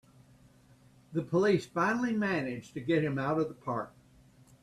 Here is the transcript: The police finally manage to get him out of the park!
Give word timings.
The 1.13 1.21
police 1.21 1.67
finally 1.67 2.11
manage 2.11 2.73
to 2.73 2.79
get 2.79 3.03
him 3.03 3.19
out 3.19 3.37
of 3.39 3.49
the 3.49 3.53
park! 3.53 3.93